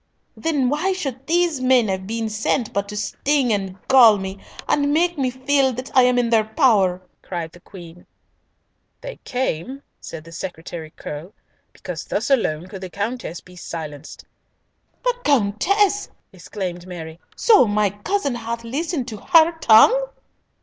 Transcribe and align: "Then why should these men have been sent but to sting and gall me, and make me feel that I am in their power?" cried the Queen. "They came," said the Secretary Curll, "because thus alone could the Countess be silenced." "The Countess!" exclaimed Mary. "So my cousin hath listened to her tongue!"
"Then 0.35 0.67
why 0.67 0.93
should 0.93 1.27
these 1.27 1.61
men 1.61 1.87
have 1.87 2.07
been 2.07 2.27
sent 2.27 2.73
but 2.73 2.89
to 2.89 2.97
sting 2.97 3.53
and 3.53 3.77
gall 3.87 4.17
me, 4.17 4.39
and 4.67 4.91
make 4.91 5.15
me 5.15 5.29
feel 5.29 5.73
that 5.73 5.95
I 5.95 6.01
am 6.01 6.17
in 6.17 6.31
their 6.31 6.43
power?" 6.45 7.03
cried 7.21 7.51
the 7.51 7.59
Queen. 7.59 8.07
"They 9.01 9.17
came," 9.25 9.83
said 9.99 10.23
the 10.23 10.31
Secretary 10.31 10.89
Curll, 10.95 11.35
"because 11.71 12.03
thus 12.05 12.31
alone 12.31 12.65
could 12.65 12.81
the 12.81 12.89
Countess 12.89 13.41
be 13.41 13.55
silenced." 13.55 14.25
"The 15.03 15.13
Countess!" 15.23 16.09
exclaimed 16.33 16.87
Mary. 16.87 17.19
"So 17.35 17.67
my 17.67 17.91
cousin 17.91 18.33
hath 18.33 18.63
listened 18.63 19.07
to 19.09 19.17
her 19.17 19.51
tongue!" 19.59 20.07